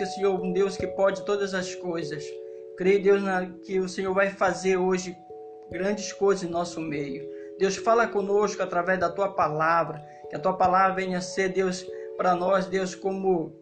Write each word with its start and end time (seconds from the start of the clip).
que 0.00 0.04
o 0.04 0.06
Senhor 0.06 0.34
é 0.34 0.42
um 0.42 0.50
Deus 0.50 0.78
que 0.78 0.86
pode 0.86 1.22
todas 1.26 1.52
as 1.52 1.74
coisas. 1.74 2.24
Creio, 2.78 3.02
Deus, 3.02 3.22
que 3.66 3.78
o 3.78 3.86
Senhor 3.86 4.14
vai 4.14 4.30
fazer 4.30 4.78
hoje 4.78 5.14
grandes 5.70 6.10
coisas 6.10 6.42
em 6.42 6.50
nosso 6.50 6.80
meio. 6.80 7.28
Deus, 7.58 7.76
fala 7.76 8.06
conosco 8.06 8.62
através 8.62 8.98
da 8.98 9.10
tua 9.10 9.28
palavra, 9.28 10.02
que 10.30 10.34
a 10.34 10.38
tua 10.38 10.54
palavra 10.54 10.94
venha 10.94 11.20
ser, 11.20 11.50
Deus, 11.50 11.86
para 12.16 12.34
nós, 12.34 12.64
Deus, 12.64 12.94
como 12.94 13.52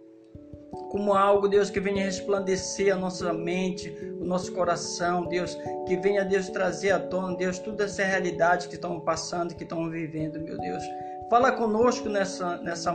como 0.91 1.13
algo, 1.13 1.49
Deus, 1.49 1.71
que 1.71 1.81
venha 1.81 2.05
resplandecer 2.05 2.95
a 2.95 2.97
nossa 2.97 3.33
mente, 3.33 3.91
o 4.21 4.25
nosso 4.25 4.53
coração, 4.53 5.27
Deus, 5.27 5.59
que 5.87 5.97
venha, 5.97 6.25
Deus, 6.25 6.49
trazer 6.49 6.93
à 6.93 7.01
tona, 7.01 7.37
Deus, 7.37 7.59
toda 7.59 7.85
essa 7.85 8.05
realidade 8.05 8.69
que 8.69 8.75
estamos 8.75 9.03
passando, 9.03 9.55
que 9.55 9.65
estamos 9.65 9.91
vivendo, 9.91 10.41
meu 10.41 10.57
Deus. 10.57 10.83
Fala 11.29 11.53
conosco 11.53 12.09
nessa, 12.09 12.59
nessa 12.59 12.95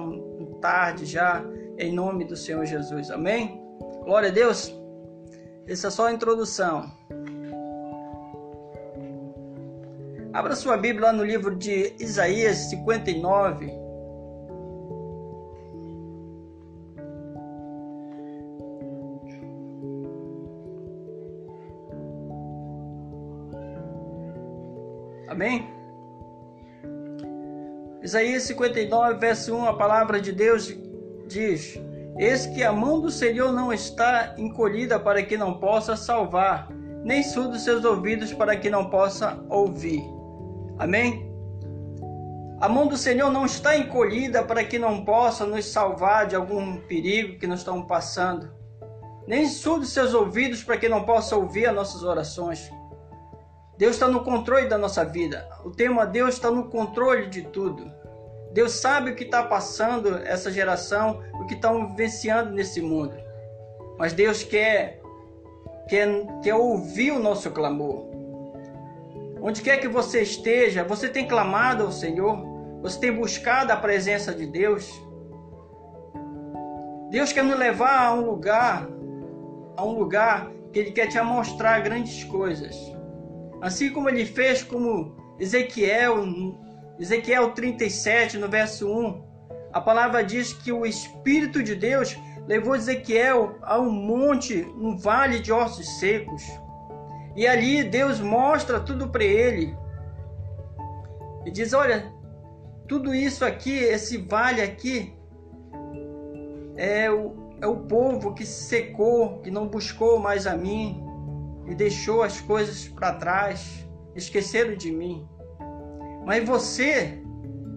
tarde 0.62 1.06
já, 1.06 1.44
em 1.78 1.92
nome 1.92 2.26
do 2.26 2.36
Senhor 2.36 2.66
Jesus, 2.66 3.10
amém? 3.10 3.62
Glória 4.04 4.30
a 4.30 4.32
Deus. 4.32 4.74
Essa 5.68 5.88
é 5.88 5.92
só 5.92 6.08
a 6.08 6.14
introdução. 6.14 6.92
Abra 10.34 10.56
sua 10.56 10.78
Bíblia 10.78 11.08
lá 11.08 11.14
no 11.14 11.24
livro 11.24 11.56
de 11.56 11.96
Isaías 12.00 12.58
59. 12.70 13.72
Amém? 25.28 25.68
Isaías 28.02 28.44
59, 28.44 29.20
verso 29.20 29.56
1, 29.56 29.66
a 29.66 29.78
palavra 29.78 30.20
de 30.20 30.32
Deus 30.32 30.76
diz: 31.28 31.80
Eis 32.18 32.46
que 32.46 32.64
a 32.64 32.72
mão 32.72 33.00
do 33.00 33.10
Senhor 33.10 33.52
não 33.52 33.74
está 33.74 34.36
encolhida 34.38 35.00
para 35.00 35.24
que 35.24 35.38
não 35.38 35.60
possa 35.60 35.96
salvar, 35.96 36.70
nem 37.04 37.24
surdos 37.24 37.64
seus 37.64 37.84
ouvidos 37.84 38.34
para 38.34 38.56
que 38.56 38.70
não 38.70 38.90
possa 38.90 39.44
ouvir. 39.50 40.04
Amém? 40.78 41.32
A 42.60 42.70
mão 42.70 42.88
do 42.88 42.96
Senhor 42.96 43.30
não 43.30 43.46
está 43.46 43.76
encolhida 43.76 44.42
para 44.44 44.64
que 44.64 44.80
não 44.80 45.04
possa 45.04 45.46
nos 45.46 45.66
salvar 45.66 46.28
de 46.28 46.36
algum 46.36 46.78
perigo 46.78 47.38
que 47.38 47.46
nós 47.46 47.60
estamos 47.60 47.88
passando. 47.88 48.54
Nem 49.28 49.48
surdos 49.48 49.92
seus 49.92 50.14
ouvidos 50.14 50.64
para 50.64 50.78
que 50.78 50.88
não 50.88 51.04
possa 51.04 51.36
ouvir 51.36 51.66
as 51.66 51.76
nossas 51.76 52.04
orações. 52.04 52.72
Deus 53.78 53.96
está 53.96 54.08
no 54.08 54.24
controle 54.24 54.68
da 54.68 54.78
nossa 54.78 55.04
vida. 55.04 55.46
O 55.66 55.72
tema 55.72 56.06
Deus 56.06 56.36
está 56.36 56.50
no 56.50 56.70
controle 56.70 57.28
de 57.28 57.42
tudo. 57.42 57.92
Deus 58.54 58.74
sabe 58.74 59.12
o 59.12 59.16
que 59.16 59.24
está 59.24 59.42
passando 59.42 60.16
essa 60.18 60.52
geração, 60.52 61.24
o 61.34 61.46
que 61.48 61.56
estão 61.56 61.88
vivenciando 61.88 62.52
nesse 62.52 62.82
mundo. 62.82 63.16
Mas 63.98 64.14
Deus 64.14 64.44
quer, 64.44 65.02
quer, 65.90 66.08
quer 66.44 66.54
ouvir 66.54 67.12
o 67.12 67.20
nosso 67.20 67.50
clamor. 67.50 68.06
Onde 69.42 69.62
quer 69.62 69.78
que 69.78 69.88
você 69.88 70.22
esteja, 70.22 70.84
você 70.84 71.10
tem 71.10 71.28
clamado 71.28 71.84
ao 71.84 71.92
Senhor, 71.92 72.38
você 72.82 73.00
tem 73.00 73.12
buscado 73.12 73.74
a 73.74 73.76
presença 73.76 74.32
de 74.32 74.46
Deus. 74.46 74.88
Deus 77.10 77.34
quer 77.34 77.44
nos 77.44 77.58
levar 77.58 78.06
a 78.06 78.14
um 78.14 78.22
lugar, 78.22 78.88
a 79.76 79.84
um 79.84 79.98
lugar 79.98 80.52
que 80.72 80.80
Ele 80.80 80.92
quer 80.92 81.08
te 81.08 81.20
mostrar 81.22 81.80
grandes 81.80 82.24
coisas. 82.24 82.76
Assim 83.62 83.92
como 83.92 84.10
Ele 84.10 84.26
fez 84.26 84.62
como 84.62 85.16
Ezequiel, 85.40 86.24
Ezequiel 87.04 87.52
37, 87.52 88.38
no 88.38 88.48
verso 88.48 88.90
1, 88.90 89.22
a 89.74 89.82
palavra 89.82 90.24
diz 90.24 90.54
que 90.54 90.72
o 90.72 90.86
Espírito 90.86 91.62
de 91.62 91.76
Deus 91.76 92.18
levou 92.48 92.78
Ezequiel 92.78 93.58
a 93.62 93.78
um 93.78 93.92
monte, 93.92 94.64
um 94.80 94.96
vale 94.96 95.42
de 95.42 95.52
ossos 95.52 96.00
secos. 96.00 96.42
E 97.36 97.46
ali 97.46 97.84
Deus 97.84 98.22
mostra 98.22 98.80
tudo 98.80 99.10
para 99.10 99.26
ele. 99.26 99.76
E 101.46 101.52
diz: 101.52 101.74
Olha, 101.74 102.10
tudo 102.88 103.14
isso 103.14 103.44
aqui, 103.44 103.76
esse 103.76 104.18
vale 104.20 104.62
aqui, 104.62 105.14
é 106.78 107.12
o, 107.12 107.58
é 107.60 107.68
o 107.68 107.82
povo 107.82 108.34
que 108.34 108.46
se 108.46 108.64
secou, 108.64 109.42
que 109.42 109.52
não 109.52 109.68
buscou 109.68 110.20
mais 110.20 110.48
a 110.48 110.56
mim 110.56 111.04
e 111.68 111.76
deixou 111.76 112.24
as 112.24 112.40
coisas 112.40 112.88
para 112.88 113.12
trás, 113.16 113.86
esqueceram 114.16 114.78
de 114.78 114.90
mim. 114.90 115.28
Mas 116.26 116.44
você, 116.46 117.22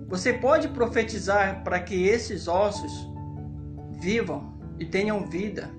você 0.08 0.32
pode 0.32 0.68
profetizar 0.68 1.64
para 1.64 1.80
que 1.80 2.06
esses 2.06 2.46
ossos 2.46 2.92
vivam 4.00 4.56
e 4.78 4.84
tenham 4.84 5.26
vida. 5.26 5.70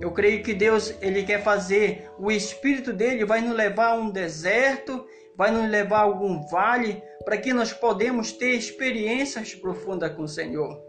Eu 0.00 0.12
creio 0.12 0.42
que 0.42 0.54
Deus 0.54 0.94
ele 1.02 1.22
quer 1.22 1.42
fazer, 1.42 2.10
o 2.18 2.30
espírito 2.30 2.92
dele 2.92 3.24
vai 3.24 3.40
nos 3.40 3.54
levar 3.54 3.88
a 3.88 3.94
um 3.94 4.10
deserto, 4.10 5.04
vai 5.36 5.50
nos 5.50 5.68
levar 5.68 5.98
a 5.98 6.02
algum 6.02 6.40
vale, 6.48 7.02
para 7.24 7.36
que 7.36 7.52
nós 7.52 7.72
podemos 7.72 8.32
ter 8.32 8.52
experiências 8.52 9.54
profundas 9.54 10.14
com 10.14 10.22
o 10.22 10.28
Senhor. 10.28 10.80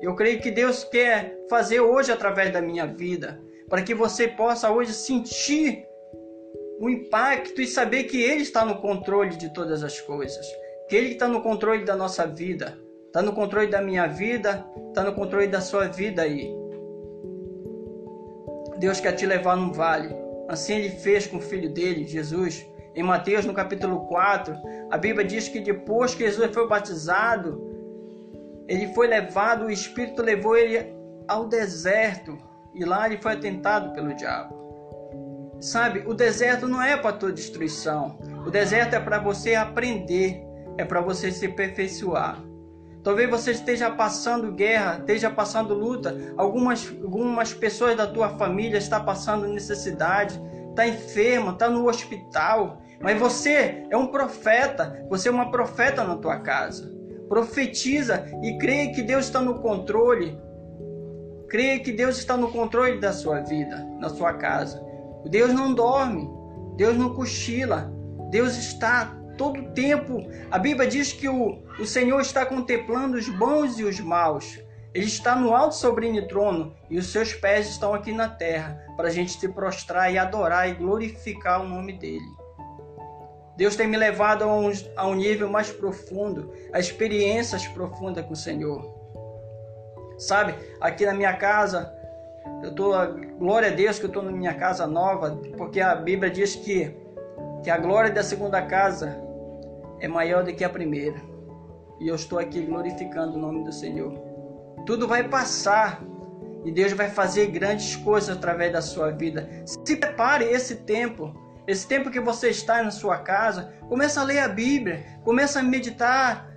Eu 0.00 0.14
creio 0.14 0.40
que 0.40 0.50
Deus 0.50 0.84
quer 0.84 1.38
fazer 1.48 1.80
hoje 1.80 2.10
através 2.12 2.52
da 2.52 2.60
minha 2.60 2.86
vida, 2.86 3.40
para 3.68 3.82
que 3.82 3.94
você 3.94 4.28
possa 4.28 4.70
hoje 4.70 4.92
sentir 4.92 5.85
o 6.78 6.90
impacto 6.90 7.60
e 7.60 7.66
saber 7.66 8.04
que 8.04 8.20
Ele 8.20 8.42
está 8.42 8.64
no 8.64 8.76
controle 8.80 9.36
de 9.36 9.52
todas 9.52 9.82
as 9.82 10.00
coisas, 10.00 10.46
que 10.88 10.96
Ele 10.96 11.12
está 11.12 11.26
no 11.26 11.42
controle 11.42 11.84
da 11.84 11.96
nossa 11.96 12.26
vida, 12.26 12.78
está 13.06 13.22
no 13.22 13.32
controle 13.32 13.68
da 13.68 13.80
minha 13.80 14.06
vida, 14.06 14.66
está 14.88 15.02
no 15.02 15.14
controle 15.14 15.46
da 15.46 15.60
sua 15.60 15.88
vida 15.88 16.22
aí. 16.22 16.54
Deus 18.78 19.00
quer 19.00 19.12
te 19.12 19.24
levar 19.24 19.56
num 19.56 19.72
vale. 19.72 20.14
Assim 20.48 20.74
ele 20.74 20.90
fez 20.90 21.26
com 21.26 21.38
o 21.38 21.40
filho 21.40 21.70
dele, 21.70 22.04
Jesus. 22.04 22.66
Em 22.94 23.02
Mateus, 23.02 23.44
no 23.44 23.54
capítulo 23.54 24.06
4, 24.06 24.54
a 24.90 24.98
Bíblia 24.98 25.26
diz 25.26 25.48
que 25.48 25.60
depois 25.60 26.14
que 26.14 26.24
Jesus 26.24 26.50
foi 26.52 26.68
batizado, 26.68 27.66
ele 28.68 28.92
foi 28.94 29.06
levado, 29.06 29.66
o 29.66 29.70
Espírito 29.70 30.22
levou 30.22 30.56
ele 30.56 30.94
ao 31.26 31.46
deserto 31.46 32.36
e 32.74 32.84
lá 32.84 33.06
ele 33.06 33.20
foi 33.20 33.32
atentado 33.32 33.92
pelo 33.92 34.14
diabo. 34.14 34.65
Sabe, 35.60 36.04
o 36.06 36.12
deserto 36.12 36.68
não 36.68 36.82
é 36.82 36.96
para 36.96 37.12
tua 37.12 37.32
destruição. 37.32 38.18
O 38.46 38.50
deserto 38.50 38.94
é 38.94 39.00
para 39.00 39.18
você 39.18 39.54
aprender, 39.54 40.42
é 40.76 40.84
para 40.84 41.00
você 41.00 41.30
se 41.30 41.46
aperfeiçoar. 41.46 42.42
Talvez 43.02 43.30
você 43.30 43.52
esteja 43.52 43.88
passando 43.88 44.52
guerra, 44.52 44.98
esteja 44.98 45.30
passando 45.30 45.74
luta. 45.74 46.16
Algumas, 46.36 46.92
algumas 47.02 47.54
pessoas 47.54 47.96
da 47.96 48.06
tua 48.06 48.30
família 48.30 48.78
estão 48.78 49.04
passando 49.04 49.46
necessidade, 49.46 50.40
está 50.70 50.86
enferma, 50.86 51.52
está 51.52 51.70
no 51.70 51.88
hospital. 51.88 52.82
Mas 53.00 53.18
você 53.18 53.86
é 53.90 53.96
um 53.96 54.08
profeta, 54.08 55.06
você 55.08 55.28
é 55.28 55.32
uma 55.32 55.50
profeta 55.50 56.02
na 56.02 56.16
tua 56.16 56.40
casa. 56.40 56.92
Profetiza 57.28 58.26
e 58.42 58.58
creia 58.58 58.92
que 58.92 59.02
Deus 59.02 59.26
está 59.26 59.40
no 59.40 59.60
controle. 59.60 60.38
Creia 61.48 61.78
que 61.78 61.92
Deus 61.92 62.18
está 62.18 62.36
no 62.36 62.50
controle 62.50 62.98
da 62.98 63.12
sua 63.12 63.40
vida, 63.40 63.86
na 64.00 64.08
sua 64.08 64.34
casa. 64.34 64.84
Deus 65.28 65.52
não 65.52 65.74
dorme, 65.74 66.28
Deus 66.76 66.96
não 66.96 67.14
cochila, 67.14 67.92
Deus 68.30 68.56
está 68.56 69.16
todo 69.36 69.72
tempo. 69.72 70.18
A 70.50 70.58
Bíblia 70.58 70.88
diz 70.88 71.12
que 71.12 71.28
o, 71.28 71.62
o 71.78 71.86
Senhor 71.86 72.20
está 72.20 72.44
contemplando 72.44 73.16
os 73.16 73.28
bons 73.28 73.78
e 73.78 73.84
os 73.84 74.00
maus. 74.00 74.60
Ele 74.94 75.06
está 75.06 75.36
no 75.36 75.54
alto 75.54 75.74
sobrino 75.74 76.26
trono 76.26 76.74
e 76.88 76.98
os 76.98 77.12
seus 77.12 77.34
pés 77.34 77.68
estão 77.68 77.92
aqui 77.92 78.12
na 78.12 78.28
terra 78.28 78.80
para 78.96 79.08
a 79.08 79.10
gente 79.10 79.38
se 79.38 79.48
prostrar 79.48 80.12
e 80.12 80.16
adorar 80.16 80.70
e 80.70 80.74
glorificar 80.74 81.60
o 81.60 81.68
nome 81.68 81.92
dele. 81.92 82.24
Deus 83.56 83.76
tem 83.76 83.86
me 83.86 83.96
levado 83.96 84.42
a 84.42 84.46
um, 84.46 84.70
a 84.96 85.06
um 85.06 85.14
nível 85.14 85.48
mais 85.48 85.70
profundo, 85.70 86.52
a 86.72 86.78
experiências 86.78 87.66
profundas 87.68 88.24
com 88.24 88.32
o 88.32 88.36
Senhor. 88.36 88.94
Sabe, 90.18 90.54
aqui 90.80 91.04
na 91.04 91.12
minha 91.12 91.34
casa, 91.34 91.94
eu 92.62 92.74
tô, 92.74 92.92
glória 93.38 93.68
a 93.68 93.72
Deus 93.72 93.98
que 93.98 94.04
eu 94.04 94.08
estou 94.08 94.22
na 94.22 94.32
minha 94.32 94.54
casa 94.54 94.86
nova, 94.86 95.38
porque 95.56 95.80
a 95.80 95.94
Bíblia 95.94 96.30
diz 96.30 96.56
que, 96.56 96.94
que 97.62 97.70
a 97.70 97.76
glória 97.76 98.10
da 98.10 98.22
segunda 98.22 98.62
casa 98.62 99.16
é 100.00 100.08
maior 100.08 100.44
do 100.44 100.52
que 100.52 100.64
a 100.64 100.68
primeira. 100.68 101.20
E 102.00 102.08
eu 102.08 102.14
estou 102.14 102.38
aqui 102.38 102.60
glorificando 102.60 103.36
o 103.36 103.38
nome 103.38 103.64
do 103.64 103.72
Senhor. 103.72 104.12
Tudo 104.84 105.08
vai 105.08 105.28
passar 105.28 106.02
e 106.64 106.70
Deus 106.70 106.92
vai 106.92 107.08
fazer 107.08 107.46
grandes 107.46 107.96
coisas 107.96 108.36
através 108.36 108.72
da 108.72 108.82
sua 108.82 109.10
vida. 109.10 109.48
Se 109.64 109.96
prepare 109.96 110.44
esse 110.44 110.76
tempo. 110.76 111.34
Esse 111.66 111.86
tempo 111.86 112.10
que 112.10 112.20
você 112.20 112.50
está 112.50 112.80
na 112.82 112.92
sua 112.92 113.18
casa, 113.18 113.72
começa 113.88 114.20
a 114.20 114.24
ler 114.24 114.38
a 114.38 114.48
Bíblia, 114.48 115.04
começa 115.24 115.58
a 115.58 115.62
meditar, 115.64 116.48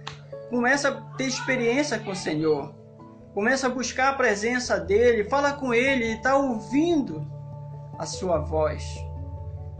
começa 0.51 0.90
a 0.90 1.01
ter 1.16 1.25
experiência 1.25 1.98
com 1.98 2.12
o 2.12 2.16
Senhor. 2.16 2.78
Começa 3.39 3.68
a 3.68 3.69
buscar 3.69 4.09
a 4.09 4.13
presença 4.15 4.77
dele, 4.77 5.24
fala 5.24 5.53
com 5.53 5.74
ele, 5.74 6.03
ele 6.03 6.13
está 6.15 6.36
ouvindo 6.36 7.25
a 7.97 8.06
sua 8.06 8.39
voz. 8.39 8.83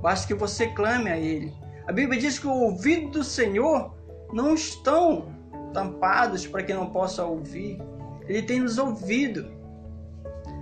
Basta 0.02 0.26
que 0.26 0.34
você 0.34 0.68
clame 0.68 1.10
a 1.10 1.18
ele. 1.18 1.54
A 1.86 1.92
Bíblia 1.92 2.22
diz 2.22 2.40
que 2.40 2.48
o 2.48 2.54
ouvido 2.54 3.10
do 3.10 3.22
Senhor 3.22 3.94
não 4.32 4.54
estão 4.54 5.36
tampados 5.74 6.48
para 6.48 6.64
que 6.64 6.74
não 6.74 6.90
possa 6.90 7.26
ouvir. 7.26 7.82
Ele 8.30 8.44
tem 8.44 8.62
nos 8.62 8.78
ouvido. 8.78 9.52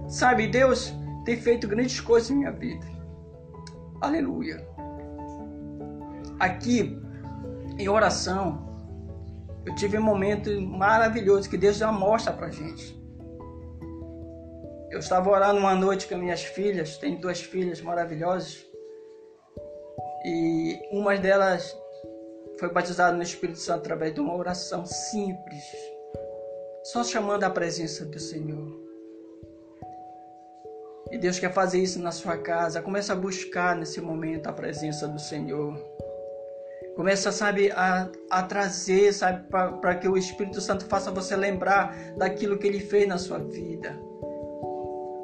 Sabe, 0.07 0.47
Deus 0.47 0.91
tem 1.23 1.37
feito 1.37 1.67
grandes 1.67 1.99
coisas 1.99 2.31
em 2.31 2.37
minha 2.37 2.51
vida. 2.51 2.87
Aleluia. 4.01 4.67
Aqui, 6.39 6.99
em 7.77 7.87
oração, 7.87 8.66
eu 9.67 9.75
tive 9.75 9.97
um 9.97 10.01
momento 10.01 10.49
maravilhoso 10.61 11.49
que 11.49 11.57
Deus 11.57 11.75
já 11.75 11.91
mostra 11.91 12.31
pra 12.31 12.49
gente. 12.49 12.97
Eu 14.89 14.99
estava 14.99 15.29
orando 15.29 15.59
uma 15.59 15.75
noite 15.75 16.07
com 16.07 16.15
minhas 16.15 16.41
filhas, 16.41 16.97
tenho 16.97 17.19
duas 17.19 17.41
filhas 17.41 17.81
maravilhosas, 17.81 18.65
e 20.23 20.79
uma 20.89 21.17
delas 21.17 21.77
foi 22.57 22.69
batizada 22.71 23.17
no 23.17 23.21
Espírito 23.21 23.59
Santo 23.59 23.79
através 23.79 24.13
de 24.13 24.21
uma 24.21 24.35
oração 24.37 24.85
simples, 24.85 25.63
só 26.85 27.03
chamando 27.03 27.43
a 27.43 27.49
presença 27.49 28.05
do 28.05 28.19
Senhor. 28.19 28.87
E 31.11 31.17
Deus 31.17 31.39
quer 31.39 31.51
fazer 31.51 31.79
isso 31.79 32.01
na 32.01 32.11
sua 32.13 32.37
casa. 32.37 32.81
Começa 32.81 33.11
a 33.11 33.15
buscar 33.17 33.75
nesse 33.75 33.99
momento 33.99 34.47
a 34.47 34.53
presença 34.53 35.09
do 35.09 35.19
Senhor. 35.19 35.77
Começa, 36.97 37.31
sabe, 37.31 37.71
a, 37.71 38.09
a 38.31 38.41
trazer, 38.41 39.13
sabe, 39.13 39.47
para 39.49 39.93
que 39.93 40.07
o 40.07 40.17
Espírito 40.17 40.59
Santo 40.59 40.83
faça 40.87 41.11
você 41.11 41.35
lembrar 41.35 41.95
daquilo 42.17 42.57
que 42.57 42.65
ele 42.65 42.79
fez 42.79 43.07
na 43.07 43.19
sua 43.19 43.37
vida. 43.37 43.95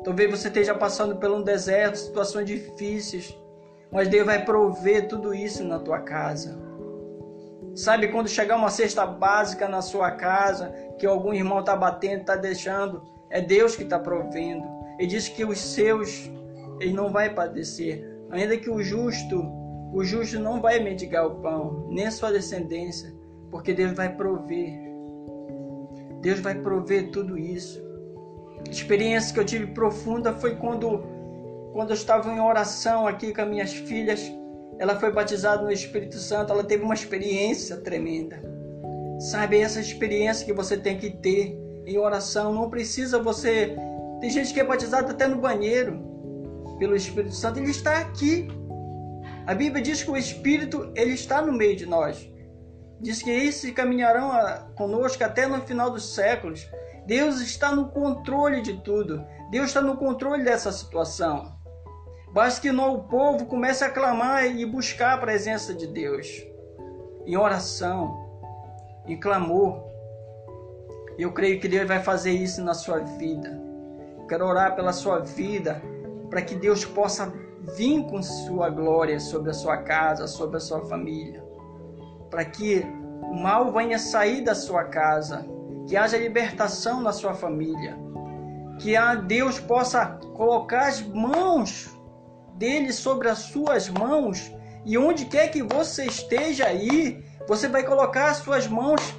Talvez 0.04 0.30
você 0.30 0.50
esteja 0.50 0.76
passando 0.76 1.16
por 1.16 1.32
um 1.32 1.42
deserto, 1.42 1.98
situações 1.98 2.46
difíceis, 2.46 3.36
mas 3.92 4.08
Deus 4.08 4.24
vai 4.24 4.46
prover 4.46 5.08
tudo 5.08 5.34
isso 5.34 5.64
na 5.64 5.80
tua 5.80 6.02
casa. 6.02 6.56
Sabe 7.76 8.10
quando 8.10 8.28
chegar 8.30 8.56
uma 8.56 8.70
cesta 8.70 9.04
básica 9.08 9.68
na 9.68 9.82
sua 9.82 10.12
casa, 10.12 10.72
que 11.00 11.08
algum 11.08 11.34
irmão 11.34 11.62
está 11.62 11.76
batendo, 11.76 12.22
está 12.22 12.36
deixando, 12.36 13.02
é 13.32 13.42
Deus 13.42 13.76
que 13.76 13.82
está 13.82 13.98
provendo. 13.98 14.64
Ele 15.00 15.08
diz 15.08 15.28
que 15.28 15.44
os 15.44 15.58
seus 15.60 16.30
ele 16.80 16.94
não 16.94 17.12
vai 17.12 17.34
padecer, 17.34 18.08
ainda 18.30 18.56
que 18.58 18.70
o 18.70 18.84
justo, 18.84 19.63
o 19.94 20.04
justo 20.04 20.40
não 20.40 20.60
vai 20.60 20.80
mendigar 20.80 21.28
o 21.28 21.36
pão, 21.36 21.88
nem 21.90 22.10
sua 22.10 22.32
descendência, 22.32 23.14
porque 23.52 23.74
Deus 23.74 23.94
vai 23.94 24.16
prover. 24.16 24.74
Deus 26.22 26.40
vai 26.40 26.56
prover 26.56 27.12
tudo 27.12 27.38
isso. 27.38 27.82
A 28.68 28.72
experiência 28.72 29.34
que 29.34 29.40
eu 29.40 29.46
tive 29.46 29.68
profunda 29.68 30.34
foi 30.34 30.56
quando 30.56 31.04
quando 31.74 31.90
eu 31.90 31.96
estava 31.96 32.32
em 32.32 32.40
oração 32.40 33.08
aqui 33.08 33.34
com 33.34 33.46
minhas 33.46 33.74
filhas, 33.74 34.32
ela 34.78 35.00
foi 35.00 35.12
batizada 35.12 35.64
no 35.64 35.72
Espírito 35.72 36.18
Santo, 36.18 36.54
ela 36.54 36.64
teve 36.64 36.84
uma 36.84 36.94
experiência 36.94 37.78
tremenda. 37.78 38.40
Sabe, 39.20 39.60
essa 39.60 39.80
experiência 39.80 40.46
que 40.46 40.54
você 40.54 40.78
tem 40.78 40.98
que 40.98 41.10
ter 41.10 41.58
em 41.86 41.98
oração, 41.98 42.54
não 42.54 42.70
precisa 42.70 43.20
você. 43.20 43.76
Tem 44.22 44.30
gente 44.30 44.54
que 44.54 44.60
é 44.60 44.64
batizada 44.64 45.12
até 45.12 45.28
no 45.28 45.38
banheiro 45.38 46.00
pelo 46.78 46.96
Espírito 46.96 47.34
Santo, 47.34 47.60
ele 47.60 47.72
está 47.72 48.00
aqui. 48.00 48.48
A 49.46 49.54
Bíblia 49.54 49.84
diz 49.84 50.02
que 50.04 50.12
o 50.12 50.18
Espírito 50.18 50.92
ele 50.96 51.14
está 51.14 51.42
no 51.42 51.52
meio 51.52 51.76
de 51.76 51.86
nós. 51.86 52.30
Diz 53.02 53.22
que 53.22 53.30
esses 53.30 53.74
caminharão 53.74 54.32
conosco 54.76 55.24
até 55.24 55.46
no 55.46 55.62
final 55.62 55.90
dos 55.90 56.16
séculos. 56.16 56.66
Deus 57.06 57.42
está 57.42 57.76
no 57.76 57.90
controle 57.90 58.62
de 58.62 58.82
tudo. 58.82 59.26
Deus 59.52 59.68
está 59.68 59.82
no 59.82 59.98
controle 59.98 60.44
dessa 60.44 60.72
situação. 60.72 61.54
Basta 62.32 62.62
que 62.62 62.70
o 62.70 63.04
povo 63.04 63.46
comece 63.46 63.84
a 63.84 63.90
clamar 63.90 64.46
e 64.46 64.66
buscar 64.66 65.14
a 65.14 65.18
presença 65.18 65.74
de 65.74 65.88
Deus 65.88 66.28
em 67.26 67.38
oração, 67.38 68.42
em 69.06 69.20
clamor. 69.20 69.84
Eu 71.18 71.32
creio 71.32 71.60
que 71.60 71.68
Deus 71.68 71.88
vai 71.88 72.02
fazer 72.02 72.32
isso 72.32 72.64
na 72.64 72.74
sua 72.74 73.00
vida. 73.00 73.62
quero 74.28 74.48
orar 74.48 74.76
pela 74.76 74.94
sua 74.94 75.20
vida 75.20 75.82
para 76.30 76.42
que 76.42 76.56
Deus 76.56 76.86
possa 76.86 77.32
vir 77.76 78.04
com 78.04 78.22
sua 78.22 78.70
glória 78.70 79.20
sobre 79.20 79.52
a 79.52 79.54
sua 79.54 79.78
casa, 79.78 80.28
sobre 80.28 80.58
a 80.58 80.60
sua 80.60 80.82
família. 80.86 81.44
Para 82.30 82.46
que 82.46 82.86
o 83.32 83.36
mal 83.36 83.72
venha 83.72 83.98
sair 83.98 84.42
da 84.42 84.54
sua 84.54 84.86
casa, 84.86 85.46
que 85.88 85.96
haja 85.96 86.18
libertação 86.18 87.02
na 87.02 87.12
sua 87.12 87.34
família, 87.34 87.98
que 88.80 88.96
a 88.96 89.16
Deus 89.16 89.60
possa 89.60 90.06
colocar 90.36 90.88
as 90.88 91.02
mãos 91.02 91.90
dele 92.56 92.92
sobre 92.92 93.30
as 93.30 93.40
suas 93.40 93.90
mãos 93.90 94.52
e 94.86 94.98
onde 94.98 95.26
quer 95.26 95.50
que 95.50 95.64
você 95.64 96.06
esteja 96.06 96.66
aí, 96.66 97.24
você 97.48 97.68
vai 97.68 97.84
colocar 97.84 98.32
as 98.32 98.38
suas 98.38 98.68
mãos 98.68 99.14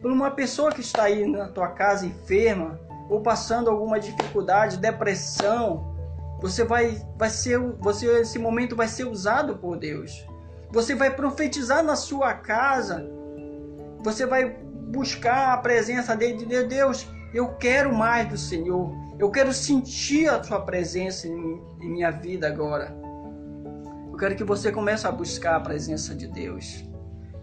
para 0.00 0.12
uma 0.12 0.30
pessoa 0.30 0.70
que 0.70 0.80
está 0.80 1.04
aí 1.04 1.26
na 1.26 1.48
tua 1.48 1.68
casa 1.68 2.06
enferma 2.06 2.78
ou 3.10 3.20
passando 3.20 3.68
alguma 3.70 3.98
dificuldade, 3.98 4.76
depressão. 4.76 5.97
Você 6.40 6.64
vai, 6.64 7.00
vai 7.16 7.30
ser, 7.30 7.58
você 7.58 8.06
esse 8.20 8.38
momento 8.38 8.76
vai 8.76 8.88
ser 8.88 9.04
usado 9.04 9.56
por 9.56 9.76
Deus. 9.76 10.26
Você 10.70 10.94
vai 10.94 11.14
profetizar 11.14 11.82
na 11.82 11.96
sua 11.96 12.34
casa. 12.34 13.08
Você 14.04 14.26
vai 14.26 14.56
buscar 14.90 15.54
a 15.54 15.56
presença 15.58 16.14
dele, 16.14 16.44
de 16.44 16.64
Deus. 16.64 17.08
Eu 17.34 17.54
quero 17.56 17.94
mais 17.94 18.28
do 18.28 18.38
Senhor. 18.38 18.92
Eu 19.18 19.30
quero 19.30 19.52
sentir 19.52 20.28
a 20.28 20.42
Sua 20.42 20.60
presença 20.60 21.26
em, 21.26 21.60
em 21.80 21.90
minha 21.90 22.10
vida 22.10 22.46
agora. 22.46 22.96
Eu 24.10 24.16
quero 24.16 24.36
que 24.36 24.44
você 24.44 24.70
comece 24.70 25.06
a 25.06 25.12
buscar 25.12 25.56
a 25.56 25.60
presença 25.60 26.14
de 26.14 26.28
Deus. 26.28 26.84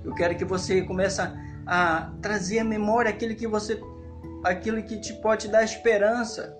Eu 0.03 0.13
quero 0.13 0.35
que 0.35 0.45
você 0.45 0.81
comece 0.83 1.21
a 1.65 2.11
trazer 2.21 2.59
à 2.59 2.63
memória 2.63 3.09
aquilo 3.09 3.35
que 3.35 3.47
você, 3.47 3.81
aquilo 4.43 4.81
que 4.83 4.99
te 4.99 5.13
pode 5.15 5.47
dar 5.49 5.63
esperança. 5.63 6.55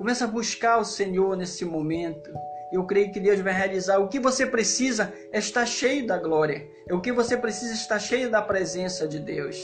Comece 0.00 0.24
a 0.24 0.26
buscar 0.26 0.78
o 0.78 0.84
Senhor 0.84 1.36
nesse 1.36 1.62
momento. 1.62 2.32
Eu 2.72 2.86
creio 2.86 3.12
que 3.12 3.20
Deus 3.20 3.38
vai 3.40 3.52
realizar. 3.52 3.98
O 3.98 4.08
que 4.08 4.18
você 4.18 4.46
precisa 4.46 5.12
é 5.30 5.38
estar 5.38 5.66
cheio 5.66 6.06
da 6.06 6.16
glória. 6.16 6.66
O 6.90 7.02
que 7.02 7.12
você 7.12 7.36
precisa 7.36 7.72
é 7.72 7.74
estar 7.74 7.98
cheio 7.98 8.30
da 8.30 8.40
presença 8.40 9.06
de 9.06 9.18
Deus. 9.18 9.62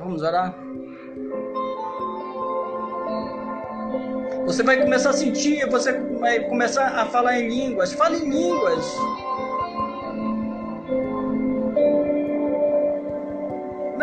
Vamos 0.00 0.22
orar? 0.22 0.52
Você 4.44 4.64
vai 4.64 4.82
começar 4.82 5.10
a 5.10 5.12
sentir, 5.12 5.70
você 5.70 5.92
vai 5.92 6.48
começar 6.48 6.98
a 6.98 7.06
falar 7.06 7.38
em 7.38 7.48
línguas. 7.48 7.92
Fale 7.92 8.16
em 8.16 8.28
línguas. 8.28 8.84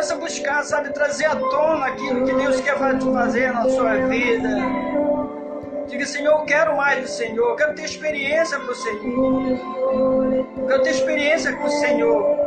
Começa 0.07 0.23
a 0.23 0.25
buscar, 0.25 0.63
sabe, 0.63 0.93
trazer 0.93 1.25
à 1.25 1.35
tona 1.35 1.87
aquilo 1.87 2.25
que 2.25 2.33
Deus 2.33 2.61
quer 2.61 2.77
fazer 2.77 3.51
na 3.51 3.67
sua 3.67 4.07
vida. 4.07 4.47
Diga, 5.85 6.05
Senhor, 6.05 6.31
eu 6.31 6.45
quero 6.45 6.77
mais 6.77 7.01
do 7.01 7.09
Senhor, 7.09 7.49
eu 7.49 7.55
quero 7.57 7.75
ter 7.75 7.83
experiência 7.83 8.57
com 8.57 8.71
o 8.71 8.75
Senhor. 8.75 10.47
Eu 10.59 10.65
quero 10.65 10.83
ter 10.83 10.91
experiência 10.91 11.53
com 11.57 11.65
o 11.65 11.69
Senhor. 11.69 12.37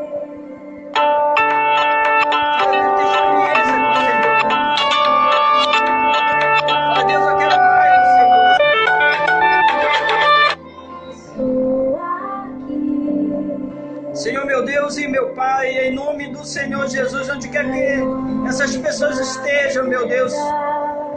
Onde 17.40 17.48
quer 17.48 17.64
que 17.72 18.46
essas 18.46 18.76
pessoas 18.76 19.18
estejam, 19.18 19.86
meu 19.86 20.06
Deus. 20.06 20.34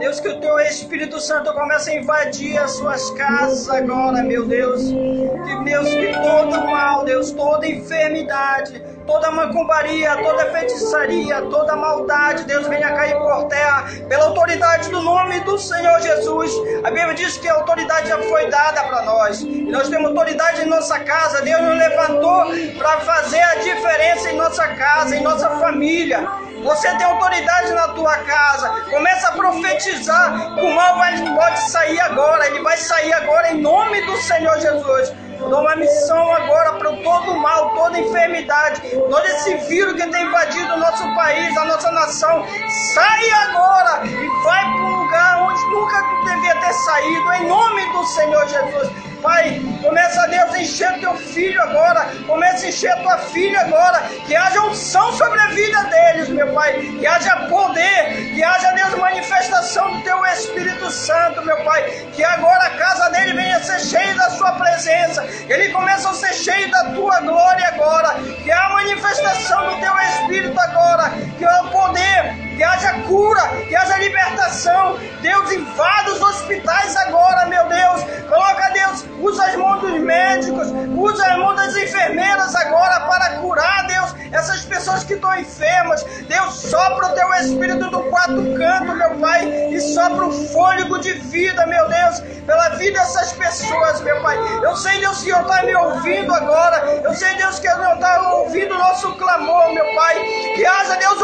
Deus, 0.03 0.19
que 0.19 0.27
o 0.27 0.37
teu 0.41 0.59
Espírito 0.59 1.17
Santo 1.17 1.53
comece 1.53 1.91
a 1.91 1.95
invadir 1.95 2.57
as 2.57 2.71
suas 2.71 3.09
casas 3.11 3.69
agora, 3.69 4.21
meu 4.21 4.45
Deus. 4.45 4.81
Que 4.81 5.63
Deus, 5.63 5.87
que 5.87 6.11
todo 6.21 6.65
mal, 6.65 7.05
Deus, 7.05 7.31
toda 7.31 7.65
enfermidade, 7.65 8.83
toda 9.07 9.31
macumbaria, 9.31 10.13
toda 10.17 10.51
feitiçaria, 10.51 11.41
toda 11.43 11.77
maldade, 11.77 12.43
Deus, 12.43 12.67
venha 12.67 12.89
cair 12.89 13.15
por 13.15 13.45
terra, 13.45 13.85
pela 14.09 14.25
autoridade 14.25 14.89
do 14.89 14.99
nome 14.99 15.39
do 15.39 15.57
Senhor 15.57 16.01
Jesus. 16.01 16.51
A 16.83 16.91
Bíblia 16.91 17.13
diz 17.13 17.37
que 17.37 17.47
a 17.47 17.53
autoridade 17.53 18.09
já 18.09 18.21
foi 18.23 18.49
dada 18.49 18.83
para 18.83 19.03
nós. 19.03 19.39
E 19.39 19.71
nós 19.71 19.87
temos 19.87 20.09
autoridade 20.09 20.63
em 20.63 20.65
nossa 20.65 20.99
casa. 20.99 21.41
Deus 21.43 21.61
nos 21.61 21.77
levantou 21.77 22.47
para 22.77 22.99
fazer 22.99 23.41
a 23.41 23.55
diferença 23.55 24.31
em 24.31 24.35
nossa 24.35 24.67
casa, 24.67 25.15
em 25.15 25.23
nossa 25.23 25.49
família. 25.51 26.27
Você 26.63 26.87
tem 26.95 27.05
autoridade 27.05 27.71
na 27.73 27.89
tua 27.89 28.17
casa. 28.19 28.69
Começa 28.89 29.27
a 29.27 29.31
profetizar. 29.33 30.57
O 30.57 30.73
mal 30.73 30.97
vai, 30.97 31.17
pode 31.35 31.71
sair 31.71 31.99
agora. 31.99 32.47
Ele 32.47 32.61
vai 32.61 32.77
sair 32.77 33.13
agora 33.13 33.51
em 33.51 33.61
nome 33.61 34.01
do 34.01 34.15
Senhor 34.17 34.59
Jesus. 34.59 35.13
Dou 35.39 35.59
uma 35.59 35.75
missão 35.75 36.33
agora 36.33 36.73
para 36.73 36.91
todo 37.03 37.35
mal, 37.35 37.75
toda 37.75 37.99
enfermidade, 37.99 38.81
todo 38.91 39.25
esse 39.25 39.55
vírus 39.67 40.01
que 40.01 40.09
tem 40.09 40.25
invadido 40.25 40.73
o 40.73 40.77
nosso 40.77 41.03
país, 41.15 41.57
a 41.57 41.65
nossa 41.65 41.91
nação. 41.91 42.45
Sai 42.93 43.29
agora 43.47 44.05
e 44.05 44.43
vai 44.43 44.61
para 44.61 44.85
um 44.85 45.03
lugar 45.03 45.41
onde 45.41 45.61
nunca 45.65 46.01
devia 46.23 46.55
ter 46.55 46.73
saído, 46.73 47.33
em 47.33 47.47
nome 47.47 47.91
do 47.91 48.05
Senhor 48.05 48.47
Jesus. 48.47 49.12
Pai, 49.23 49.61
começa, 49.81 50.27
Deus, 50.27 50.53
a 50.53 50.59
encher 50.61 50.99
teu 50.99 51.15
filho 51.15 51.61
agora. 51.61 52.05
Começa 52.27 52.65
a 52.65 52.69
encher 52.69 52.93
tua 53.01 53.17
filha 53.17 53.61
agora. 53.61 54.03
Que 54.27 54.35
haja 54.35 54.61
unção 54.63 55.13
sobre 55.13 55.39
a 55.39 55.47
vida 55.47 55.81
deles, 55.85 56.27
meu 56.27 56.53
Pai. 56.53 56.73
Que 56.99 57.07
haja 57.07 57.47
poder. 57.47 58.33
Que 58.35 58.43
haja, 58.43 58.71
Deus, 58.73 58.95
manifestação 58.95 59.93
do 59.93 60.03
teu 60.03 60.25
Espírito 60.25 60.91
Santo, 60.91 61.41
meu 61.45 61.55
Pai. 61.63 61.83
Que 62.11 62.21
agora 62.21 62.65
a 62.65 62.69
casa 62.71 63.09
dele 63.11 63.33
venha 63.33 63.63
ser 63.63 63.79
cheia 63.79 64.13
da 64.13 64.29
sua 64.31 64.51
presença. 64.51 65.25
Ele 65.47 65.69
comece 65.69 66.05
a 66.05 66.13
ser 66.13 66.33
cheio 66.33 66.69
da 66.69 66.83
tua 66.91 67.21
glória 67.21 67.67
agora. 67.69 68.15
Que 68.43 68.51
a 68.51 68.69
manifestação 68.71 69.69
do 69.69 69.79
teu 69.79 69.97
Espírito 69.99 70.59
agora. 70.59 71.09
Que 71.37 71.45
o 71.45 71.69
poder 71.69 72.43
que 72.55 72.63
haja 72.63 72.93
cura, 73.07 73.41
que 73.67 73.75
haja 73.75 73.97
libertação. 73.97 74.97
Deus, 75.21 75.51
invada 75.51 76.11
os 76.11 76.21
hospitais 76.21 76.95
agora, 76.97 77.45
meu 77.47 77.67
Deus. 77.67 78.03
Coloca, 78.29 78.52
Deus, 78.93 79.05
usa 79.19 79.45
as 79.45 79.55
mãos 79.55 79.81
dos 79.81 79.99
médicos, 79.99 80.67
usa 80.95 81.25
as 81.25 81.37
mãos 81.37 81.55
das 81.55 81.75
enfermeiras 81.75 82.55
agora 82.55 82.99
para 83.01 83.37
curar, 83.39 83.87
Deus, 83.87 84.15
essas 84.31 84.65
pessoas 84.65 85.03
que 85.03 85.13
estão 85.13 85.35
enfermas. 85.35 86.03
Deus, 86.27 86.53
sopra 86.53 87.07
o 87.07 87.15
teu 87.15 87.33
espírito 87.35 87.89
do 87.89 88.03
quarto 88.03 88.35
canto, 88.57 88.95
meu 88.95 89.15
Pai, 89.19 89.45
e 89.71 89.79
sopra 89.79 90.25
o 90.25 90.31
fôlego 90.49 90.99
de 90.99 91.13
vida, 91.13 91.65
meu 91.65 91.87
Deus, 91.89 92.19
pela 92.45 92.69
vida 92.69 92.99
dessas 92.99 93.33
pessoas, 93.33 94.01
meu 94.01 94.21
Pai. 94.21 94.37
Eu 94.63 94.75
sei, 94.75 94.99
Deus, 94.99 95.23
que 95.23 95.31
o 95.31 95.35
Senhor 95.35 95.41
está 95.41 95.63
me 95.63 95.75
ouvindo 95.75 96.33
agora. 96.33 97.01
Eu 97.03 97.13
sei, 97.15 97.35
Deus, 97.35 97.59
que 97.59 97.67
o 97.67 97.75
Senhor 97.75 97.93
está 97.95 98.31
ouvindo 98.33 98.75
o 98.75 98.77
nosso 98.77 99.11
clamor, 99.13 99.73
meu 99.73 99.85
Pai. 99.95 100.15
Que 100.55 100.65
haja, 100.65 100.95
Deus, 100.97 101.22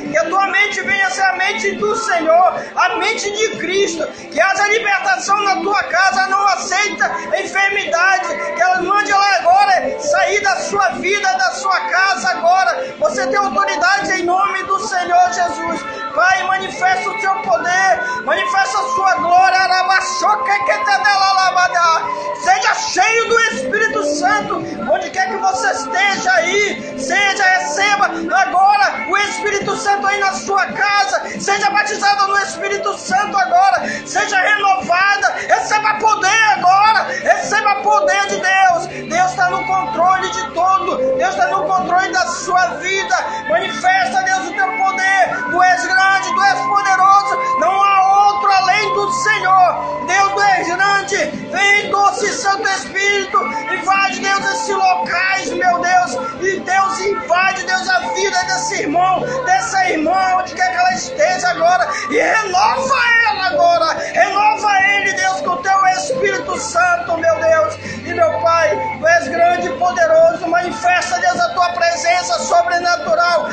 Que 0.00 0.16
a 0.16 0.24
tua 0.28 0.46
mente 0.48 0.80
venha 0.82 1.06
a 1.06 1.10
ser 1.10 1.22
a 1.22 1.36
mente 1.36 1.72
do 1.76 1.94
Senhor, 1.96 2.54
a 2.76 2.96
mente 2.96 3.30
de 3.30 3.56
Cristo. 3.58 4.06
Que 4.30 4.40
haja 4.40 4.68
libertação 4.68 5.40
na 5.42 5.56
tua 5.56 5.82
casa, 5.84 6.26
não 6.28 6.46
aceita 6.48 7.06
enfermidade. 7.38 8.28
Que 8.54 8.62
ela 8.62 8.82
mande 8.82 9.10
ela 9.10 9.36
agora 9.36 10.00
sair 10.00 10.40
da 10.42 10.56
sua 10.56 10.88
vida, 11.00 11.32
da 11.32 11.50
sua 11.52 11.80
casa 11.80 12.30
agora. 12.30 12.94
Você 12.98 13.26
tem 13.26 13.36
autoridade 13.36 14.12
em 14.12 14.24
nome 14.24 14.62
do 14.64 14.78
Senhor 14.80 15.32
Jesus. 15.32 15.80
Pai, 16.14 16.44
manifesta 16.44 17.10
o 17.10 17.18
teu 17.18 17.34
poder, 17.42 18.22
manifesta 18.24 18.78
a 18.78 18.88
sua 18.94 19.14
glória. 19.16 19.44
Seja 22.44 22.74
cheio 22.74 23.28
do 23.28 23.40
Espírito 23.40 24.04
Santo, 24.04 24.56
onde 24.92 25.10
quer 25.10 25.28
que 25.28 25.36
você 25.38 25.70
esteja 25.70 26.30
aí, 26.34 26.94
seja, 26.98 27.42
receba 27.42 28.04
agora 28.04 28.93
Espírito 29.34 29.76
Santo 29.76 30.06
aí 30.06 30.20
na 30.20 30.32
sua 30.32 30.64
casa, 30.66 31.40
seja 31.40 31.68
batizado 31.70 32.28
no 32.28 32.38
Espírito 32.38 32.96
Santo 32.96 33.36
agora, 33.36 33.82
seja 34.06 34.38
renovada, 34.38 35.34
receba 35.48 35.94
poder 35.94 36.44
agora, 36.56 37.02
receba 37.02 37.74
poder 37.82 38.26
de 38.28 38.36
Deus. 38.36 39.08
Deus 39.08 39.30
está 39.30 39.50
no 39.50 39.66
controle 39.66 40.30
de 40.30 40.42
tudo, 40.52 40.96
Deus 41.18 41.30
está 41.30 41.48
no 41.48 41.64
controle 41.64 42.12
da 42.12 42.26
sua 42.28 42.66
vida. 42.76 43.16
Manifesta, 43.48 44.22
Deus, 44.22 44.48
o 44.48 44.54
teu 44.54 44.68
poder. 44.78 45.50
Tu 45.50 45.62
és 45.62 45.84
grande, 45.84 46.34
tu 46.34 46.42
és 46.42 46.60
poderoso, 46.60 47.58
não 47.58 47.82
há 47.82 48.28
outro 48.28 48.52
além 48.52 48.94
do 48.94 49.10
Senhor. 49.10 50.06
Deus, 50.06 50.23
grande, 50.64 51.16
vem 51.50 51.90
doce 51.90 52.28
Santo 52.32 52.68
Espírito, 52.68 53.38
invade, 53.72 54.20
Deus, 54.20 54.44
esses 54.44 54.74
locais, 54.74 55.50
meu 55.50 55.80
Deus, 55.80 56.12
e 56.40 56.60
Deus 56.60 57.00
invade, 57.00 57.64
Deus, 57.64 57.88
a 57.88 58.00
vida 58.00 58.38
desse 58.44 58.82
irmão, 58.82 59.20
dessa 59.44 59.90
irmã, 59.90 60.36
onde 60.38 60.54
quer 60.54 60.70
que 60.70 60.76
ela 60.76 60.94
esteja 60.94 61.48
agora, 61.50 61.88
e 62.10 62.20
renova 62.20 62.94
ela 63.28 63.46
agora, 63.46 63.92
renova 64.12 64.70
ele, 64.94 65.12
Deus, 65.14 65.40
com 65.40 65.50
o 65.50 65.62
teu 65.62 65.86
Espírito 65.86 66.58
Santo, 66.58 67.16
meu 67.18 67.34
Deus, 67.40 67.74
e 68.04 68.14
meu 68.14 68.40
Pai, 68.40 68.98
tu 69.00 69.06
és 69.06 69.28
grande 69.28 69.68
e 69.68 69.78
poderoso, 69.78 70.46
manifesta, 70.48 71.18
Deus, 71.20 71.40
a 71.40 71.48
tua 71.50 71.70
presença 71.70 72.38
sobrenatural, 72.40 73.48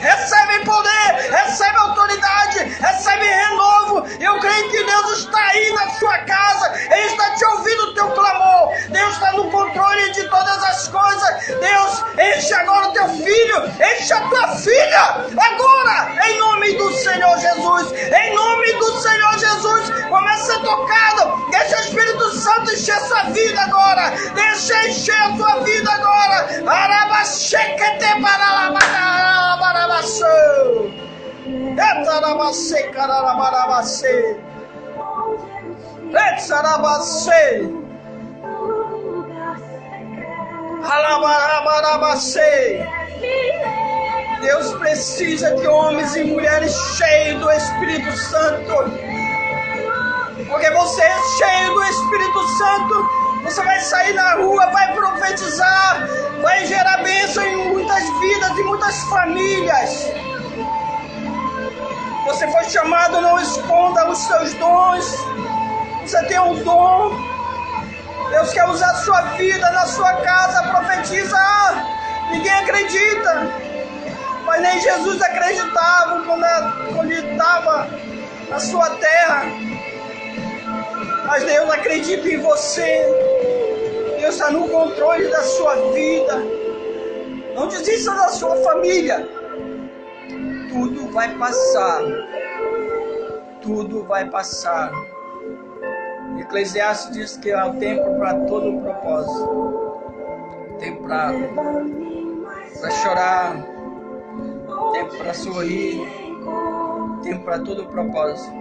recebe 0.00 0.64
poder, 0.64 1.30
recebe 1.38 1.78
autoridade, 1.78 2.58
recebe 2.80 3.26
renovo, 3.26 4.06
eu 4.20 4.38
creio 4.40 4.70
que 4.70 4.84
Deus 4.84 5.18
está 5.18 5.40
aí 5.40 5.72
na 5.72 5.88
sua 5.90 6.18
casa, 6.18 6.72
Ele 6.90 7.06
está 7.06 7.34
te 7.34 7.44
ouvindo 7.44 7.82
o 7.84 7.94
teu 7.94 8.10
clamor. 8.10 8.72
Deus 8.88 9.12
está 9.12 9.32
no 9.32 9.48
controle 9.50 10.10
de 10.12 10.28
todas 10.28 10.62
as 10.64 10.88
coisas. 10.88 11.46
Deus, 11.46 12.04
enche 12.18 12.52
agora 12.54 12.88
o 12.88 12.92
teu 12.92 13.08
filho, 13.08 13.72
enche 13.80 14.12
a 14.12 14.20
tua 14.28 14.48
filha, 14.56 15.24
agora, 15.38 16.18
em 16.26 16.38
nome 16.38 16.72
do 16.74 16.92
Senhor 16.92 17.38
Jesus. 17.38 17.92
Em 17.92 18.34
nome 18.34 18.72
do 18.74 19.00
Senhor 19.00 19.38
Jesus, 19.38 19.90
comece 20.08 20.52
a 20.52 20.58
tocado. 20.60 21.50
Deixa 21.50 21.76
o 21.76 21.80
Espírito 21.80 22.30
Santo 22.36 22.70
encher 22.72 23.00
sua 23.00 23.22
vida 23.24 23.60
agora. 23.62 24.10
Deixa 24.34 24.88
encher 24.88 25.22
a 25.22 25.36
sua 25.36 25.60
vida 25.60 25.90
agora. 25.92 26.48
Arabaxequete 26.66 28.20
baralabarabarabaçou. 28.20 31.07
Etarabacê, 31.48 32.82
cararabarabacê. 32.88 34.36
Etsarabacê. 36.12 37.70
Alabarabarabaçê. 40.82 42.86
Deus 44.40 44.72
precisa 44.74 45.56
de 45.56 45.66
homens 45.66 46.14
e 46.16 46.24
mulheres 46.24 46.74
cheios 46.96 47.40
do 47.40 47.50
Espírito 47.50 48.12
Santo. 48.16 48.74
Porque 50.48 50.70
você 50.70 51.02
é 51.02 51.18
cheio 51.38 51.74
do 51.74 51.82
Espírito 51.82 52.48
Santo, 52.58 53.08
você 53.42 53.62
vai 53.62 53.80
sair 53.80 54.14
na 54.14 54.34
rua, 54.34 54.70
vai 54.70 54.94
profetizar, 54.94 56.06
vai 56.42 56.64
gerar 56.66 57.02
bênção 57.02 57.44
em 57.44 57.70
muitas 57.70 58.04
vidas 58.20 58.58
e 58.58 58.62
muitas 58.62 59.02
famílias. 59.04 60.12
Você 62.28 62.46
foi 62.52 62.64
chamado, 62.64 63.22
não 63.22 63.40
esconda 63.40 64.06
os 64.10 64.18
seus 64.18 64.52
dons. 64.54 65.16
Você 66.02 66.22
tem 66.26 66.38
um 66.38 66.62
dom. 66.62 67.10
Deus 68.30 68.52
quer 68.52 68.68
usar 68.68 68.90
a 68.90 68.96
sua 68.96 69.20
vida 69.38 69.70
na 69.70 69.86
sua 69.86 70.12
casa, 70.20 70.62
profetiza. 70.68 71.38
Ninguém 72.30 72.52
acredita. 72.52 73.50
Mas 74.44 74.60
nem 74.60 74.78
Jesus 74.78 75.22
acreditava 75.22 76.20
quando, 76.26 76.94
quando 76.94 77.12
ele 77.12 77.32
estava 77.32 77.88
na 78.50 78.60
sua 78.60 78.90
terra. 78.90 79.44
Mas 81.24 81.44
Deus 81.44 81.70
acredita 81.70 82.28
em 82.28 82.42
você. 82.42 83.06
Deus 84.20 84.34
está 84.34 84.50
no 84.50 84.68
controle 84.68 85.26
da 85.28 85.42
sua 85.44 85.74
vida. 85.92 86.42
Não 87.54 87.68
desista 87.68 88.14
da 88.14 88.28
sua 88.28 88.54
família. 88.56 89.37
Tudo 90.68 91.10
vai 91.12 91.36
passar. 91.36 92.02
Tudo 93.62 94.04
vai 94.04 94.28
passar. 94.28 94.92
Eclesiastes 96.38 97.16
diz 97.16 97.36
que 97.36 97.52
há 97.52 97.70
tempo 97.70 98.18
para 98.18 98.34
todo 98.46 98.80
propósito. 98.80 99.68
Tempo 100.78 101.02
para 101.04 102.90
chorar, 102.90 103.56
tempo 104.92 105.16
para 105.16 105.34
sorrir, 105.34 106.08
tempo 107.22 107.44
para 107.44 107.58
todo 107.58 107.86
propósito. 107.86 108.52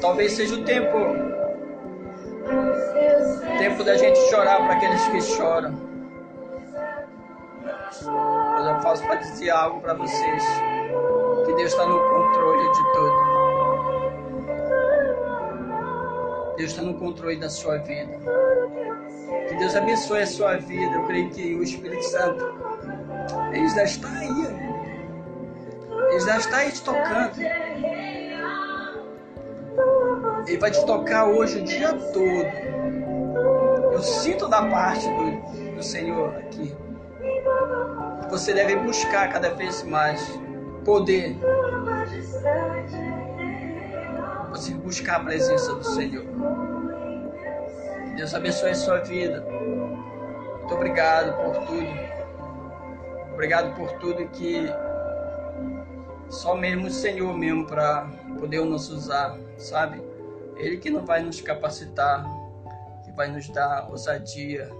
Talvez 0.00 0.32
seja 0.32 0.54
o 0.54 0.64
tempo 0.64 0.98
tempo 3.58 3.82
da 3.82 3.96
gente 3.96 4.18
chorar 4.28 4.58
para 4.58 4.74
aqueles 4.74 5.08
que 5.08 5.20
choram. 5.22 5.74
Mas 8.54 8.66
eu 8.66 8.80
faço 8.82 9.02
para 9.06 9.16
dizer 9.16 9.50
algo 9.50 9.80
para 9.80 9.94
vocês: 9.94 10.44
Deus 11.64 11.72
está 11.72 11.86
no 11.86 11.98
controle 11.98 12.72
de 12.72 12.92
tudo. 12.92 13.16
Deus 16.58 16.70
está 16.70 16.82
no 16.82 16.92
controle 16.92 17.36
da 17.38 17.48
sua 17.48 17.78
vida. 17.78 18.18
Que 19.48 19.54
Deus 19.54 19.74
abençoe 19.74 20.20
a 20.20 20.26
sua 20.26 20.56
vida. 20.58 20.94
Eu 20.94 21.06
creio 21.06 21.30
que 21.30 21.54
o 21.54 21.62
Espírito 21.62 22.04
Santo, 22.04 22.44
Ele 23.50 23.66
já 23.70 23.84
está 23.84 24.10
aí. 24.10 24.46
Ele 26.10 26.20
já 26.20 26.36
está 26.36 26.56
aí 26.58 26.70
te 26.70 26.82
tocando. 26.82 27.40
Ele 30.46 30.58
vai 30.58 30.70
te 30.70 30.84
tocar 30.84 31.24
hoje 31.24 31.60
o 31.60 31.64
dia 31.64 31.94
todo. 31.94 32.44
Eu 33.90 34.02
sinto 34.02 34.48
da 34.48 34.68
parte 34.68 35.08
do, 35.08 35.76
do 35.76 35.82
Senhor 35.82 36.28
aqui. 36.36 36.76
Você 38.28 38.52
deve 38.52 38.76
buscar 38.76 39.32
cada 39.32 39.54
vez 39.54 39.82
mais 39.84 40.43
poder 40.84 41.36
você 44.50 44.72
buscar 44.74 45.16
a 45.16 45.24
presença 45.24 45.74
do 45.74 45.84
Senhor. 45.84 46.24
Deus 48.16 48.34
abençoe 48.34 48.70
a 48.70 48.74
sua 48.74 48.98
vida. 49.00 49.44
Muito 50.60 50.74
obrigado 50.74 51.34
por 51.42 51.66
tudo. 51.66 52.14
Obrigado 53.32 53.74
por 53.74 53.90
tudo 53.98 54.28
que 54.28 54.66
só 56.28 56.54
mesmo 56.54 56.86
o 56.86 56.90
Senhor 56.90 57.36
mesmo 57.36 57.66
para 57.66 58.08
poder 58.38 58.64
nos 58.64 58.88
usar, 58.90 59.36
sabe? 59.58 60.00
Ele 60.56 60.76
que 60.76 60.90
não 60.90 61.04
vai 61.04 61.22
nos 61.22 61.40
capacitar, 61.40 62.24
que 63.04 63.10
vai 63.12 63.28
nos 63.28 63.48
dar 63.48 63.88
ousadia, 63.90 64.70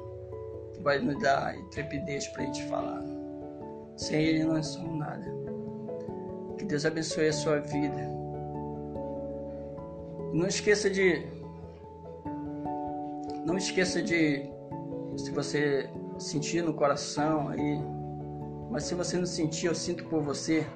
que 0.72 0.80
vai 0.80 0.98
nos 0.98 1.20
dar 1.20 1.56
intrepidez 1.56 2.28
para 2.28 2.42
a 2.42 2.46
gente 2.46 2.64
falar. 2.68 3.02
Sem 3.96 4.22
Ele 4.22 4.44
nós 4.44 4.68
somos 4.68 4.98
nada. 4.98 5.43
Que 6.58 6.64
Deus 6.64 6.84
abençoe 6.84 7.28
a 7.28 7.32
sua 7.32 7.60
vida. 7.60 8.08
Não 10.32 10.46
esqueça 10.46 10.90
de. 10.90 11.26
Não 13.44 13.56
esqueça 13.56 14.02
de. 14.02 14.50
Se 15.16 15.30
você 15.30 15.88
sentir 16.18 16.62
no 16.62 16.74
coração 16.74 17.48
aí. 17.48 17.78
Mas 18.70 18.84
se 18.84 18.94
você 18.94 19.16
não 19.16 19.26
sentir, 19.26 19.66
eu 19.66 19.74
sinto 19.74 20.04
por 20.06 20.22
você. 20.22 20.66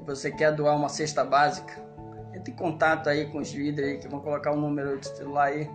E 0.00 0.04
você 0.06 0.30
quer 0.30 0.52
doar 0.52 0.76
uma 0.76 0.88
cesta 0.88 1.24
básica. 1.24 1.84
Entre 2.34 2.52
em 2.52 2.56
contato 2.56 3.08
aí 3.08 3.30
com 3.30 3.38
os 3.38 3.52
líderes 3.52 3.90
aí 3.92 3.98
que 3.98 4.08
vão 4.08 4.20
colocar 4.20 4.52
o 4.52 4.56
um 4.56 4.60
número 4.60 4.98
de 4.98 5.08
celular 5.08 5.46
aí 5.46 5.70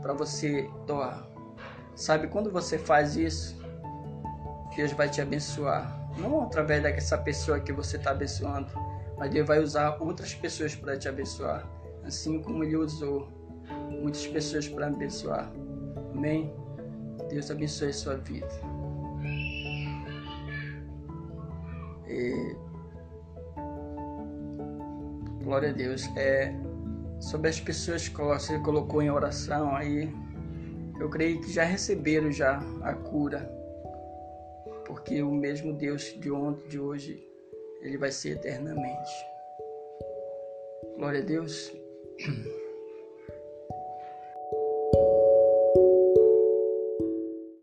para 0.00 0.12
você 0.14 0.68
doar. 0.86 1.26
Sabe 1.94 2.28
quando 2.28 2.50
você 2.50 2.78
faz 2.78 3.16
isso, 3.16 3.60
Deus 4.74 4.92
vai 4.92 5.08
te 5.08 5.20
abençoar. 5.20 5.99
Não 6.20 6.42
através 6.42 6.82
dessa 6.82 7.16
pessoa 7.16 7.60
que 7.60 7.72
você 7.72 7.96
está 7.96 8.10
abençoando, 8.10 8.70
mas 9.16 9.30
Deus 9.30 9.46
vai 9.46 9.60
usar 9.60 9.96
outras 10.00 10.34
pessoas 10.34 10.74
para 10.74 10.96
te 10.96 11.08
abençoar, 11.08 11.66
assim 12.04 12.42
como 12.42 12.62
Ele 12.62 12.76
usou 12.76 13.28
muitas 13.90 14.26
pessoas 14.26 14.68
para 14.68 14.86
abençoar. 14.86 15.50
Amém? 16.14 16.52
Deus 17.28 17.50
abençoe 17.50 17.88
a 17.88 17.92
sua 17.92 18.16
vida. 18.16 18.48
E... 22.06 22.56
Glória 25.42 25.70
a 25.70 25.72
Deus. 25.72 26.06
É 26.16 26.54
sobre 27.20 27.48
as 27.48 27.60
pessoas 27.60 28.08
que 28.08 28.16
você 28.16 28.58
colocou 28.58 29.02
em 29.02 29.10
oração 29.10 29.74
aí, 29.76 30.12
eu 30.98 31.08
creio 31.08 31.40
que 31.40 31.52
já 31.52 31.64
receberam 31.64 32.30
já 32.30 32.60
a 32.82 32.94
cura 32.94 33.59
porque 34.90 35.22
o 35.22 35.30
mesmo 35.30 35.72
Deus 35.72 36.02
de 36.18 36.32
ontem, 36.32 36.66
de 36.66 36.80
hoje, 36.80 37.24
ele 37.80 37.96
vai 37.96 38.10
ser 38.10 38.30
eternamente. 38.30 39.12
Glória 40.96 41.20
a 41.20 41.24
Deus. 41.24 41.72